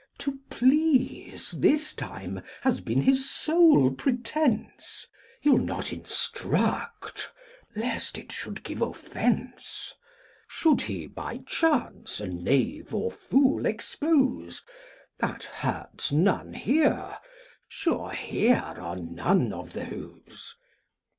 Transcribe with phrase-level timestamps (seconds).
[0.17, 5.05] To please, this time, has been his sole pretence,
[5.41, 7.31] He'll not instruct,
[7.75, 9.93] lest it should give offence.
[10.49, 14.63] Should he by chance a knave or fool expose,
[15.19, 17.19] That hurts none here,
[17.67, 20.55] sure here are none of those.